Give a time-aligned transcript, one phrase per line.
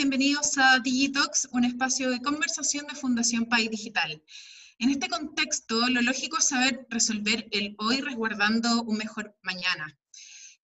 [0.00, 4.22] bienvenidos a Digitalks, un espacio de conversación de Fundación País Digital.
[4.78, 9.94] En este contexto, lo lógico es saber resolver el hoy resguardando un mejor mañana.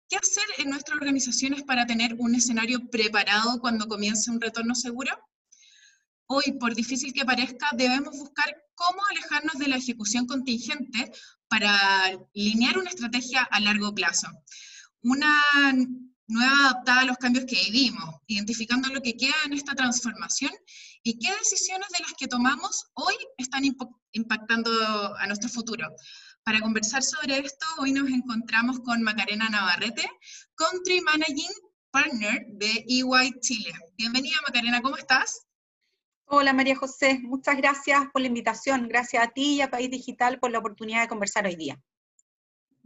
[0.08, 5.12] ¿Qué hacer en nuestras organizaciones para tener un escenario preparado cuando comience un retorno seguro?
[6.28, 11.12] Hoy, por difícil que parezca, debemos buscar cómo alejarnos de la ejecución contingente
[11.48, 11.70] para
[12.32, 14.28] linear una estrategia a largo plazo.
[15.02, 15.30] Una
[16.28, 20.52] nueva adaptada a los cambios que vivimos, identificando lo que queda en esta transformación
[21.02, 23.62] y qué decisiones de las que tomamos hoy están
[24.12, 24.70] impactando
[25.16, 25.88] a nuestro futuro.
[26.42, 30.08] Para conversar sobre esto, hoy nos encontramos con Macarena Navarrete,
[30.54, 31.52] Country Managing
[31.90, 33.72] Partner de EY Chile.
[33.96, 35.46] Bienvenida Macarena, ¿cómo estás?
[36.28, 38.88] Hola María José, muchas gracias por la invitación.
[38.88, 41.80] Gracias a ti y a País Digital por la oportunidad de conversar hoy día.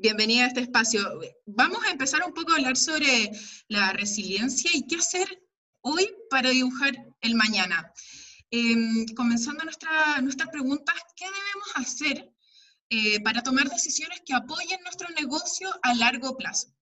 [0.02, 1.02] Bienvenida a este espacio.
[1.44, 3.30] Vamos a empezar un poco a hablar sobre
[3.68, 5.42] la resiliencia y qué hacer
[5.82, 7.92] hoy para dibujar el mañana.
[8.50, 12.32] Em, comenzando nuestra, nuestras preguntas, ¿qué debemos hacer
[12.88, 16.74] eh, para tomar decisiones que apoyen nuestro negocio a largo plazo?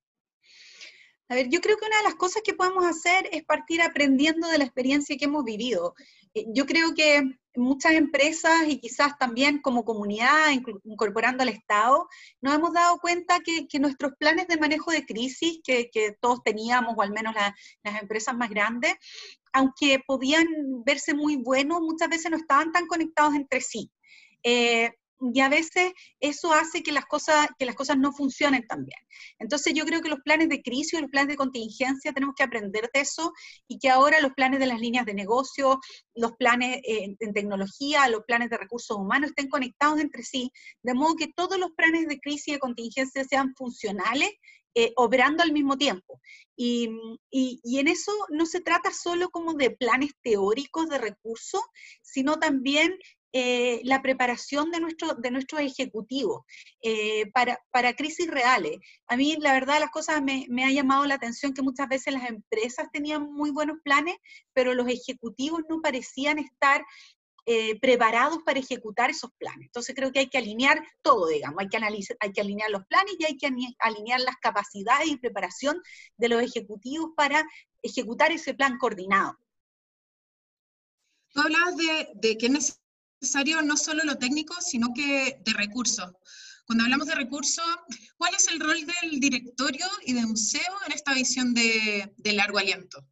[1.29, 4.47] A ver, yo creo que una de las cosas que podemos hacer es partir aprendiendo
[4.47, 5.97] de la experiencia que hemos vivido.
[6.35, 7.21] Eh, yo creo que
[7.59, 10.51] muchas empresas y quizás también como comunidad,
[10.85, 12.09] incorporando al Estado,
[12.41, 17.03] nos hemos dado cuenta que, nuestros planes de manejo de crisis que, todos teníamos, o
[17.03, 18.95] al menos las empresas más grandes,
[19.53, 20.47] aunque podían
[20.85, 23.91] verse muy buenos, muchas veces no estaban tan conectados entre sí.
[24.43, 28.85] Eh, y a veces eso hace que las cosas, que las cosas no funcionen tan
[28.85, 29.01] bien.
[29.39, 32.45] Entonces yo creo que los planes de crisis y los planes de contingencia tenemos que
[32.45, 33.33] aprender de eso
[33.67, 35.81] y que ahora los planes de las líneas de negocio,
[36.15, 40.53] los planes eh, en tecnología, los planes de recursos humanos estén conectados entre sí,
[40.83, 44.31] de modo que todos los planes de crisis y de contingencia sean funcionales
[44.75, 46.21] eh, operando al mismo tiempo.
[46.55, 46.89] Y,
[47.31, 51.63] y, y, en eso no se trata solo como de planes teóricos de recursos,
[52.03, 52.97] sino también
[53.33, 56.45] eh, la preparación de, nuestro, de nuestros ejecutivos
[56.81, 58.79] eh, para, para, crisis reales.
[59.07, 62.27] A mí, la verdad, las cosas me, ha llamado la atención que muchas veces las
[62.29, 64.17] empresas tenían muy buenos planes,
[64.55, 66.83] pero los ejecutivos no parecían estar
[67.45, 69.67] eh, preparados para ejecutar esos planes.
[69.67, 72.87] Entonces creo que hay que alinear todo, digamos, hay que, analizar, hay que alinear los
[72.87, 75.83] planes y hay que alinear las capacidades y preparación
[76.17, 77.47] de los ejecutivos para
[77.83, 79.37] ejecutar ese plan coordinado.
[81.31, 82.49] Tú hablabas de, de que
[83.21, 86.13] necesario no solo lo técnico, sino que de recursos.
[86.67, 87.65] Cuando hablamos de recursos,
[88.17, 93.03] ¿cuál es el rol del directorio y del museo en esta visión de, largo aliento?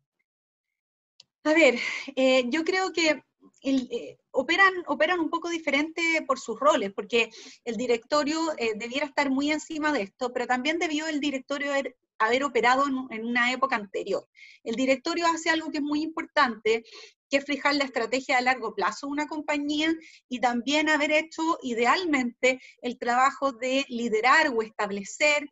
[1.44, 1.78] A ver,
[2.16, 3.22] eh, yo creo que
[3.62, 7.30] eh, operan, operan un poco diferente por sus roles, porque
[7.64, 11.72] el directorio eh, debiera estar muy encima de esto, pero también debió el directorio
[12.18, 14.28] haber operado en, una época anterior.
[14.62, 16.84] El directorio hace algo que es muy importante,
[17.28, 19.92] que fijar la estrategia a largo plazo de una compañía
[20.28, 25.48] y también haber hecho idealmente el trabajo de liderar o establecer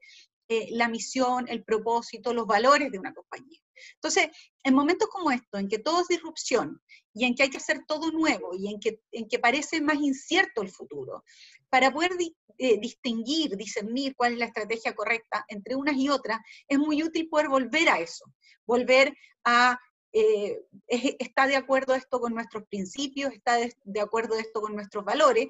[0.48, 3.58] eh, la misión, el propósito, los valores de una compañía.
[3.94, 4.28] Entonces,
[4.62, 6.80] en momentos como estos, en que todo es disrupción
[7.12, 9.96] y en que hay que hacer todo nuevo y en que, en que parece más
[9.96, 11.24] incierto el futuro,
[11.70, 12.12] para poder
[12.58, 17.28] eh, distinguir, discernir cuál es la estrategia correcta entre unas y otras, es muy útil
[17.28, 18.26] poder volver a eso,
[18.66, 19.78] volver a
[20.16, 25.48] eh, está de acuerdo esto con nuestros principios, está de, acuerdo esto con nuestros valores,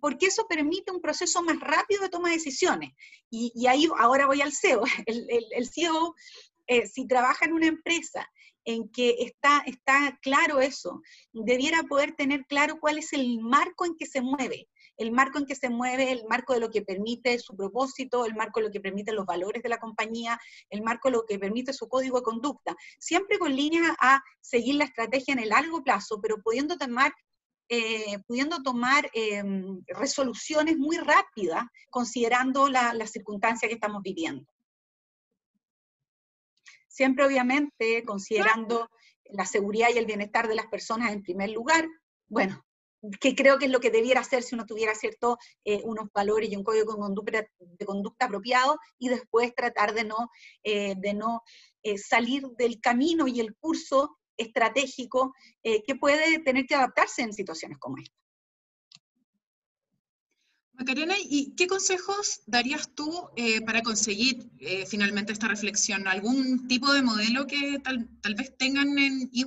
[0.00, 2.90] porque eso permite un proceso más rápido de toma de decisiones.
[3.30, 4.82] Y, ahí ahora voy al CEO.
[5.06, 6.16] El, CEO,
[6.66, 8.28] eh, si trabaja en una empresa
[8.64, 11.00] en que está claro eso,
[11.32, 14.68] debiera poder tener claro cuál es el marco en que se mueve
[15.00, 18.34] el marco en que se mueve, el marco de lo que permite su propósito, el
[18.34, 20.38] marco de lo que permite los valores de la compañía,
[20.68, 24.74] el marco de lo que permite su código de conducta, siempre con línea a seguir
[24.74, 27.12] la estrategia en el largo plazo, pero pudiendo tomar
[27.72, 34.44] eh, pudiendo tomar em, resoluciones muy rápidas considerando las la circunstancias que estamos viviendo.
[36.88, 38.90] Siempre, obviamente, considerando
[39.26, 41.88] la seguridad y el bienestar de las personas en primer lugar.
[42.26, 42.60] Bueno,
[43.20, 46.50] que creo que es lo que debiera hacer si uno tuviera cierto, eh, unos valores
[46.50, 50.30] y un código de conducta, de conducta apropiado y después tratar de no,
[50.62, 51.42] eh, de no
[51.82, 57.76] eh, salir del camino y el curso estratégico que puede tener que adaptarse en situaciones
[57.78, 58.16] como esta.
[60.72, 63.28] Macarena, ¿y qué consejos darías tú
[63.66, 64.50] para conseguir
[64.88, 66.08] finalmente esta reflexión?
[66.08, 69.44] ¿Algún tipo de modelo que tal, tal vez tengan en EY?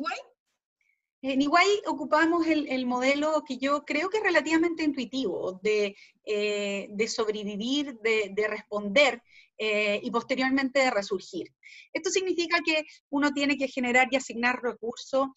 [1.26, 7.98] En Iguay ocupamos el, modelo que yo creo que es relativamente intuitivo, de, eh, sobrevivir,
[8.02, 9.24] de, responder
[9.58, 11.48] eh, y posteriormente de resurgir.
[11.94, 15.30] Esto significa que uno tiene que generar y asignar recursos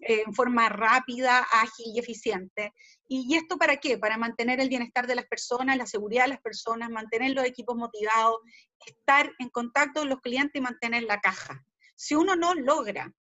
[0.00, 2.72] eh, en forma rápida, ágil y eficiente.
[3.06, 3.98] ¿Y, esto para qué?
[3.98, 7.76] Para mantener el bienestar de las personas, la seguridad de las personas, mantener los equipos
[7.76, 8.38] motivados,
[8.86, 11.62] estar en contacto con los clientes y mantener la caja.
[11.94, 13.12] Si uno no logra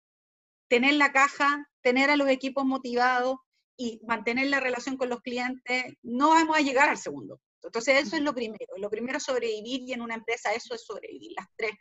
[0.69, 3.37] tener la caja, tener a los equipos motivados
[3.77, 7.41] y mantener la relación con los clientes, no vamos a llegar al segundo.
[7.63, 8.67] Entonces, eso es lo primero.
[8.79, 11.73] Lo primero es sobrevivir y en una empresa eso es sobrevivir, las tres,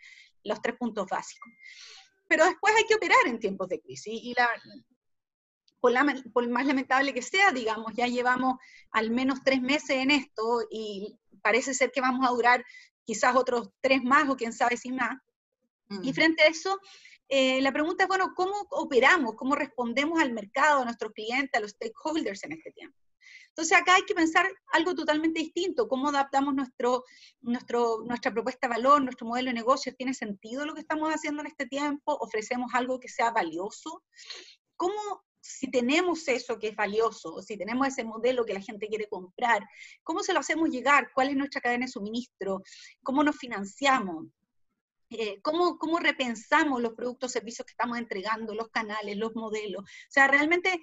[0.43, 1.49] los tres puntos básicos.
[2.27, 4.13] Pero después hay que operar en tiempos de crisis.
[4.13, 4.49] Y la,
[5.79, 5.93] por,
[6.33, 8.55] por más lamentable que sea, digamos, ya llevamos
[8.91, 12.63] al menos tres meses en esto y parece ser que vamos a durar
[13.05, 15.17] quizás otros tres más o quién sabe si más.
[16.01, 16.13] Y mm.
[16.13, 16.79] frente a eso,
[17.35, 19.33] eh, la pregunta es, bueno, ¿cómo operamos?
[19.33, 22.95] ¿Cómo respondemos al mercado, a nuestros clientes, a los stakeholders en este tiempo?
[23.47, 27.03] Entonces acá hay que pensar algo totalmente distinto, cómo adaptamos nuestro,
[27.41, 31.47] nuestra propuesta de valor, nuestro modelo de negocio, ¿tiene sentido lo que estamos haciendo en
[31.47, 32.15] este tiempo?
[32.19, 34.03] ¿Ofrecemos algo que sea valioso?
[34.75, 39.09] ¿Cómo, si tenemos eso que es valioso, si tenemos ese modelo que la gente quiere
[39.09, 39.67] comprar,
[40.03, 41.09] cómo se lo hacemos llegar?
[41.15, 42.61] ¿Cuál es nuestra cadena de suministro?
[43.01, 44.27] ¿Cómo nos financiamos?
[45.15, 49.83] Eh, cómo, cómo, repensamos los productos, servicios que estamos entregando, los canales, los modelos.
[49.83, 50.81] O sea, realmente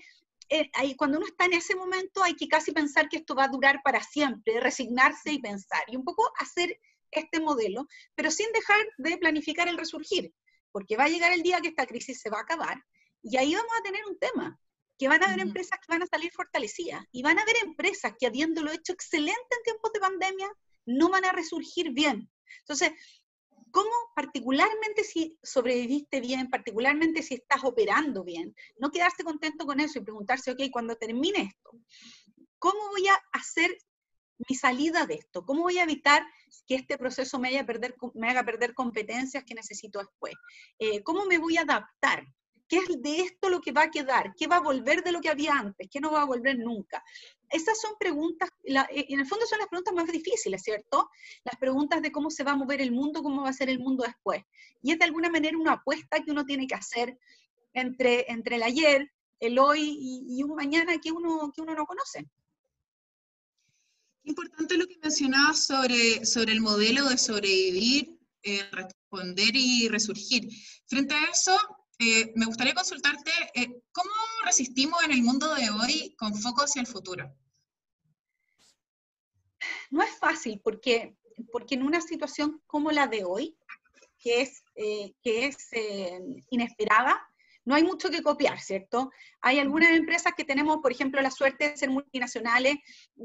[0.49, 3.49] eh, cuando uno está en ese momento hay que casi pensar que esto va a
[3.49, 6.79] durar para siempre, resignarse y pensar, y un poco hacer
[7.13, 10.33] este modelo, pero sin dejar de planificar el resurgir,
[10.73, 12.85] porque va a llegar el día que esta crisis se va a acabar,
[13.23, 14.59] y ahí vamos a tener un tema,
[14.99, 18.13] que van a haber empresas que van a salir fortalecidas, y van a haber empresas
[18.19, 20.51] que habiéndolo hecho excelente en tiempos de pandemia,
[20.87, 22.29] no van a resurgir bien.
[22.61, 22.91] Entonces,
[23.71, 29.99] cómo particularmente si sobreviviste bien, particularmente si estás operando bien, no quedarse contento con eso
[29.99, 31.71] y preguntarse, ok, cuando termine esto,
[32.59, 33.77] ¿cómo voy a hacer
[34.49, 35.45] mi salida de esto?
[35.45, 36.27] ¿Cómo voy a evitar
[36.67, 40.35] que este proceso me, haga perder, competencias que necesito después?
[40.79, 42.25] Eh, ¿Cómo me voy a adaptar?
[42.71, 44.33] ¿Qué es de esto lo que va a quedar?
[44.39, 45.89] ¿Qué va a volver de lo que había antes?
[45.91, 47.03] ¿Qué no va a volver nunca?
[47.49, 51.11] Esas son preguntas, eh, en el fondo son las preguntas más difíciles, ¿cierto?
[51.43, 53.81] Las preguntas de cómo se va a mover el mundo, cómo va a ser el
[53.81, 54.45] mundo después.
[54.83, 57.19] Y es de alguna manera una apuesta que uno tiene que hacer
[57.73, 62.25] entre, entre el ayer, el hoy y, un mañana que uno, que uno no conoce.
[64.23, 70.49] Importante lo que mencionabas sobre, sobre el modelo de sobrevivir, eh, responder y resurgir.
[70.87, 71.59] Frente a eso,
[72.01, 74.11] eh, me gustaría consultarte, eh, ¿cómo
[74.47, 77.31] resistimos en el mundo de hoy con foco hacia el futuro?
[79.91, 81.15] No es fácil porque,
[81.53, 83.55] porque en una situación como la de hoy,
[84.19, 85.69] que es, eh, que es
[86.49, 87.30] inesperada,
[87.65, 89.11] no hay mucho que copiar, ¿cierto?
[89.41, 92.77] Hay algunas empresas que tenemos, por ejemplo, la suerte de ser multinacionales,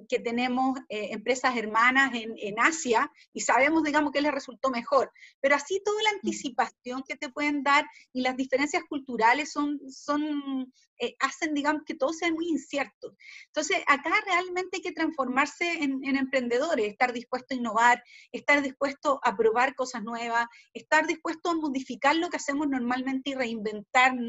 [0.10, 5.12] que tenemos eh, empresas hermanas en, Asia y sabemos, digamos, que les resultó mejor.
[5.42, 10.72] Pero así toda la anticipación que te pueden dar y las diferencias culturales son, son
[11.00, 13.16] eh, hacen, digamos, que todo sea muy incierto.
[13.48, 19.20] Entonces, acá realmente hay que transformarse en, en emprendedores, estar dispuesto a innovar, estar dispuesto
[19.24, 24.25] a probar cosas nuevas, estar dispuesto a modificar lo que hacemos normalmente y reinventarnos,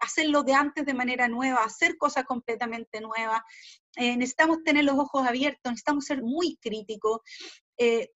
[0.00, 3.40] hacerlo de antes de manera nueva, hacer cosas completamente nuevas.
[3.96, 7.20] Eh, necesitamos tener los ojos abiertos, necesitamos ser muy críticos,
[7.78, 8.10] eh,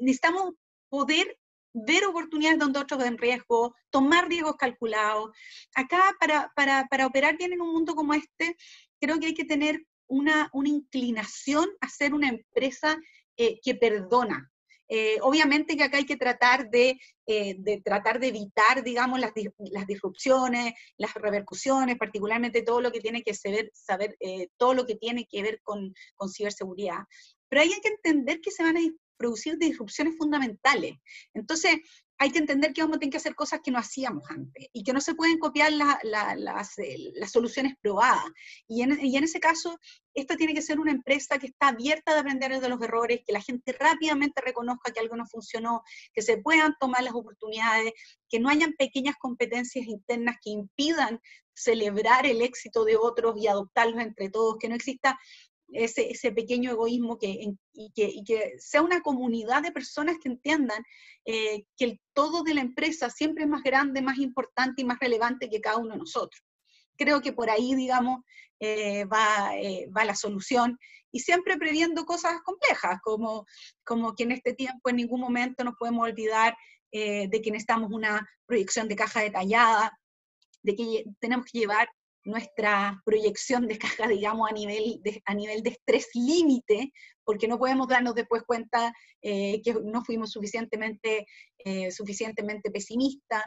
[0.00, 0.54] necesitamos
[0.88, 1.38] poder
[1.72, 5.30] ver oportunidades donde otros ven riesgo, tomar riesgos calculados.
[5.74, 8.56] Acá, para, para, para, operar bien en un mundo como este,
[8.98, 12.96] creo que hay que tener una, una inclinación a ser una empresa
[13.36, 14.50] eh, que perdona.
[14.88, 19.86] Eh, obviamente que acá hay que tratar de, eh, tratar de evitar, digamos, las, las,
[19.86, 24.16] disrupciones, las repercusiones, particularmente todo lo que tiene que saber, saber
[24.56, 27.00] todo lo que tiene que ver con, con ciberseguridad.
[27.48, 28.80] Pero hay que entender que se van a
[29.16, 30.96] producir disrupciones fundamentales.
[31.34, 31.76] Entonces,
[32.18, 34.82] hay que entender que vamos a tener que hacer cosas que no hacíamos antes y
[34.82, 38.24] que no se pueden copiar las, eh, las, soluciones probadas.
[38.66, 39.78] Y en, y en, ese caso,
[40.14, 43.32] esta tiene que ser una empresa que está abierta a aprender de los errores, que
[43.32, 45.82] la gente rápidamente reconozca que algo no funcionó,
[46.14, 47.92] que se puedan tomar las oportunidades,
[48.28, 51.20] que no hayan pequeñas competencias internas que impidan
[51.54, 55.18] celebrar el éxito de otros y adoptarlos entre todos, que no exista
[55.72, 57.28] ese, ese pequeño egoísmo que,
[57.72, 60.82] y, que, y, que, sea una comunidad de personas que entiendan
[61.24, 64.98] eh, que el todo de la empresa siempre es más grande, más importante y más
[65.00, 66.42] relevante que cada uno de nosotros.
[66.96, 68.20] Creo que por ahí, digamos,
[68.60, 70.78] eh, va, eh, va, la solución
[71.12, 73.44] y siempre previendo cosas complejas, como,
[73.84, 76.56] como que en este tiempo en ningún momento nos podemos olvidar
[76.92, 79.92] de que necesitamos una proyección de caja detallada,
[80.62, 81.88] de que tenemos que llevar
[82.26, 86.92] nuestra proyección de caja, digamos, a nivel de, a nivel de estrés límite,
[87.24, 88.92] porque no podemos darnos después cuenta
[89.22, 91.26] eh, que no fuimos suficientemente,
[91.58, 93.44] eh, suficientemente pesimistas.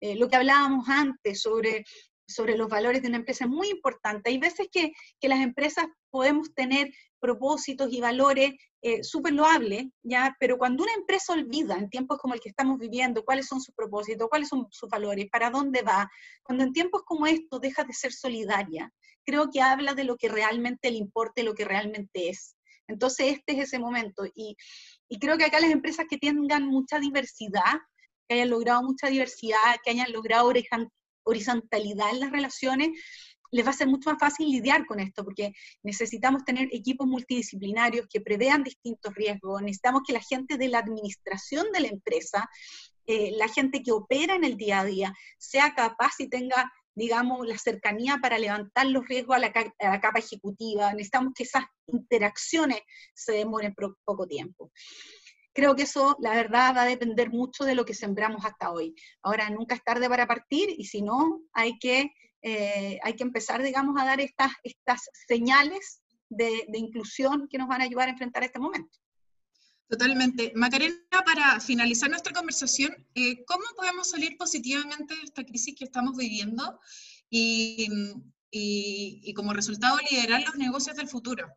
[0.00, 1.84] Eh, lo que hablábamos antes sobre,
[2.26, 4.30] sobre los valores de una empresa es muy importante.
[4.30, 10.34] Hay veces que, que las empresas podemos tener propósitos y valores eh, súper loables, ¿ya?
[10.40, 13.74] Pero cuando una empresa olvida en tiempos como el que estamos viviendo cuáles son sus
[13.74, 16.10] propósitos, cuáles son sus valores, para dónde va,
[16.42, 18.90] cuando en tiempos como estos deja de ser solidaria,
[19.24, 22.56] creo que habla de lo que realmente le importa lo que realmente es.
[22.88, 24.56] Entonces este es ese momento y,
[25.08, 27.80] y creo que acá las empresas que tengan mucha diversidad,
[28.26, 30.50] que hayan logrado mucha diversidad, que hayan logrado
[31.24, 32.90] horizontalidad en las relaciones,
[33.50, 35.52] les va a ser mucho más fácil lidiar con esto, porque
[35.82, 41.66] necesitamos tener equipos multidisciplinarios que prevean distintos riesgos, necesitamos que la gente de la administración
[41.72, 42.48] de la empresa,
[43.06, 47.46] eh, la gente que opera en el día a día, sea capaz y tenga digamos,
[47.46, 50.92] la cercanía para levantar los riesgos a la, capa ejecutiva.
[50.92, 52.80] Necesitamos que esas interacciones
[53.14, 54.70] se demoren poco tiempo.
[55.52, 58.94] Creo que eso, la verdad, va a depender mucho de lo que sembramos hasta hoy.
[59.22, 63.62] Ahora, nunca es tarde para partir y si no, hay que eh, hay que empezar,
[63.62, 68.42] digamos, a dar estas, estas señales de, inclusión que nos van a ayudar a enfrentar
[68.44, 68.98] este momento.
[69.88, 70.52] Totalmente.
[70.54, 76.16] Macarena, para finalizar nuestra conversación, eh, ¿cómo podemos salir positivamente de esta crisis que estamos
[76.16, 76.78] viviendo
[77.28, 77.88] y,
[78.50, 81.48] y, como resultado liderar los negocios del futuro?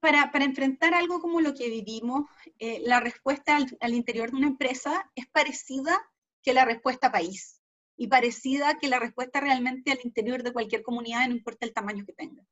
[0.00, 2.26] Para, para enfrentar algo como lo que vivimos,
[2.60, 5.98] eh, la respuesta al, al interior de una empresa es parecida
[6.44, 7.58] que la respuesta país
[7.98, 12.06] y parecida que la respuesta realmente al interior de cualquier comunidad, no importa el tamaño
[12.06, 12.42] que tenga.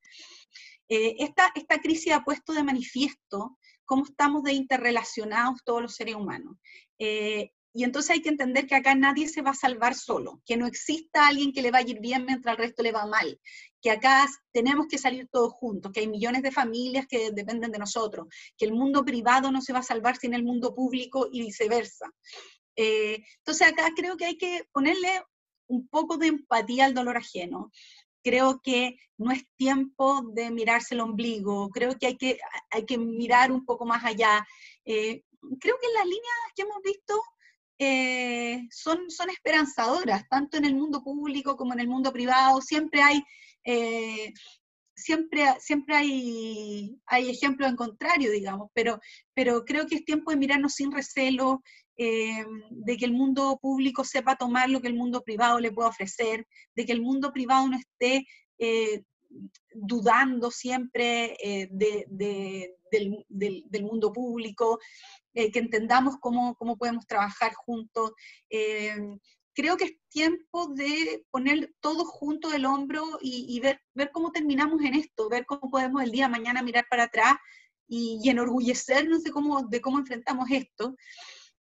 [0.88, 6.16] Eh, esta, esta crisis ha puesto de manifiesto cómo estamos de interrelacionados todos los seres
[6.16, 6.56] humanos.
[6.98, 10.56] Eh, y entonces hay que entender que acá nadie se va a salvar solo, que
[10.56, 13.38] no exista alguien que le va a ir bien mientras al resto le va mal,
[13.82, 17.78] que acá tenemos que salir todos juntos, que hay millones de familias que dependen de
[17.78, 21.42] nosotros, que el mundo privado no se va a salvar sin el mundo público y
[21.42, 22.10] viceversa.
[22.76, 25.22] Eh, entonces acá creo que hay que ponerle
[25.68, 27.72] un poco de empatía al dolor ajeno.
[28.22, 32.38] Creo que no es tiempo de mirarse el ombligo, creo que hay que,
[32.70, 34.46] hay que mirar un poco más allá.
[34.84, 35.22] Eh,
[35.60, 37.22] creo que las líneas que hemos visto
[37.78, 42.60] eh, son, son esperanzadoras, tanto en el mundo público como en el mundo privado.
[42.60, 43.22] Siempre hay,
[43.64, 44.32] eh,
[44.96, 48.98] siempre, siempre hay, hay ejemplos en contrario, digamos, pero,
[49.34, 51.62] pero creo que es tiempo de mirarnos sin recelo,
[51.98, 55.88] eh, de que el mundo público sepa tomar lo que el mundo privado le puede
[55.88, 58.26] ofrecer, de que el mundo privado no esté
[58.58, 59.02] eh,
[59.74, 64.78] dudando siempre eh, del, mundo público,
[65.34, 68.12] que entendamos cómo, podemos trabajar juntos.
[69.56, 74.82] Creo que es tiempo de poner todo junto del hombro y, ver, ver cómo terminamos
[74.82, 77.36] en esto, ver cómo podemos el día de mañana mirar para atrás
[77.88, 80.94] y, enorgullecernos de cómo, de cómo enfrentamos esto.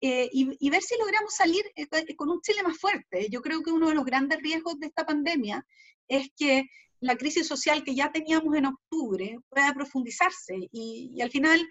[0.01, 3.27] Eh, y, ver si logramos salir eh, eh, con un Chile más fuerte.
[3.29, 5.65] Yo creo que uno de los grandes riesgos de esta pandemia
[6.07, 6.69] es que
[7.01, 11.67] la crisis social que ya teníamos en octubre pueda profundizarse y, al final,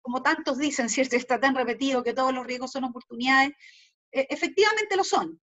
[0.00, 1.16] como tantos dicen, ¿cierto?
[1.16, 3.52] Está tan repetido que todos los riesgos son oportunidades,
[4.12, 5.40] efectivamente lo son.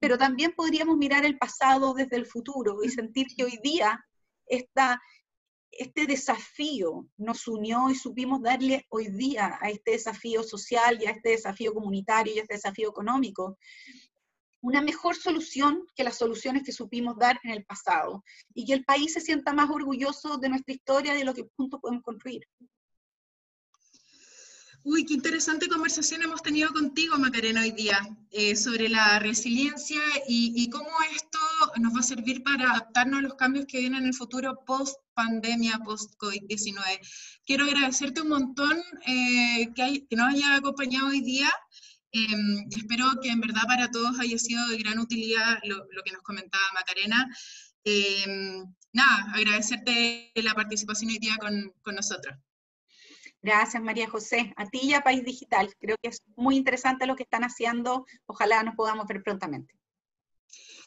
[0.00, 3.98] pero también podríamos mirar el pasado desde el futuro y sentir que hoy día
[4.46, 5.00] esta,
[5.70, 11.12] este desafío nos unió y supimos darle hoy día a este desafío social y a
[11.12, 13.56] este desafío comunitario y a este desafío económico
[14.62, 18.24] una mejor solución que las soluciones que supimos dar en el pasado
[18.54, 21.48] y que el país se sienta más orgulloso de nuestra historia y de lo que
[21.56, 22.42] juntos podemos construir.
[24.82, 27.98] Uy, qué interesante conversación hemos tenido contigo, Macarena, hoy día,
[28.30, 31.38] eh, sobre la resiliencia y, cómo esto
[31.76, 34.96] nos va a servir para adaptarnos a los cambios que vienen en el futuro post
[35.12, 36.82] pandemia, post COVID-19.
[37.44, 41.52] Quiero agradecerte un montón eh, que, que, nos haya acompañado hoy día.
[42.12, 46.22] Em, espero que en verdad para todos haya sido de gran utilidad lo, que nos
[46.22, 47.28] comentaba Macarena.
[47.84, 52.34] Em, nada, agradecerte la participación hoy día con, con nosotros.
[53.42, 54.52] Gracias, María José.
[54.56, 55.74] A ti y a País Digital.
[55.78, 58.06] Creo que es muy interesante lo que están haciendo.
[58.26, 59.74] Ojalá nos podamos ver prontamente.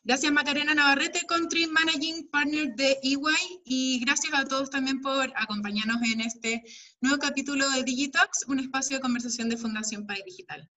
[0.06, 6.02] Gracias Macarena Navarrete, Country Managing Partner de EY, y gracias a todos también por acompañarnos
[6.02, 6.62] en este
[7.00, 10.70] nuevo capítulo de Digitox, un espacio de conversación de Fundación País Digital.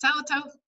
[0.00, 0.63] Chao, chao.